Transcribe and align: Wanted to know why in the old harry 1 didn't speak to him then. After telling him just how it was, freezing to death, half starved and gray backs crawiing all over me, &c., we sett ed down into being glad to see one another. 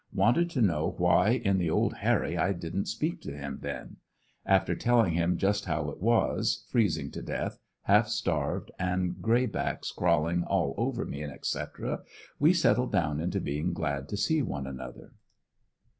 Wanted 0.15 0.49
to 0.49 0.63
know 0.63 0.95
why 0.97 1.29
in 1.45 1.59
the 1.59 1.69
old 1.69 1.97
harry 1.97 2.35
1 2.35 2.57
didn't 2.57 2.87
speak 2.87 3.21
to 3.21 3.37
him 3.37 3.59
then. 3.61 3.97
After 4.47 4.73
telling 4.73 5.13
him 5.13 5.37
just 5.37 5.65
how 5.65 5.89
it 5.91 6.01
was, 6.01 6.65
freezing 6.71 7.11
to 7.11 7.21
death, 7.21 7.59
half 7.83 8.07
starved 8.07 8.71
and 8.79 9.21
gray 9.21 9.45
backs 9.45 9.91
crawiing 9.95 10.43
all 10.47 10.73
over 10.75 11.05
me, 11.05 11.23
&c., 11.43 11.59
we 12.39 12.51
sett 12.51 12.79
ed 12.79 12.89
down 12.91 13.19
into 13.19 13.39
being 13.39 13.73
glad 13.73 14.09
to 14.09 14.17
see 14.17 14.41
one 14.41 14.65
another. 14.65 15.13